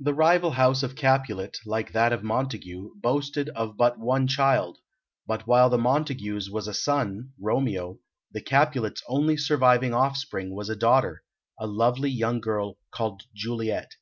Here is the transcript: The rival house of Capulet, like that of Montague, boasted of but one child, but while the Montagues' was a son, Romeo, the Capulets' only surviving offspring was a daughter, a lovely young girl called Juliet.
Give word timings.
The 0.00 0.14
rival 0.14 0.50
house 0.50 0.82
of 0.82 0.96
Capulet, 0.96 1.58
like 1.64 1.92
that 1.92 2.12
of 2.12 2.24
Montague, 2.24 2.90
boasted 2.96 3.50
of 3.50 3.76
but 3.76 4.00
one 4.00 4.26
child, 4.26 4.78
but 5.28 5.46
while 5.46 5.70
the 5.70 5.78
Montagues' 5.78 6.50
was 6.50 6.66
a 6.66 6.74
son, 6.74 7.34
Romeo, 7.38 8.00
the 8.32 8.40
Capulets' 8.40 9.04
only 9.06 9.36
surviving 9.36 9.94
offspring 9.94 10.52
was 10.56 10.68
a 10.68 10.74
daughter, 10.74 11.22
a 11.56 11.68
lovely 11.68 12.10
young 12.10 12.40
girl 12.40 12.78
called 12.90 13.22
Juliet. 13.32 13.92